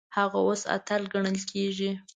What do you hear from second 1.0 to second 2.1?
ګڼل کیږي.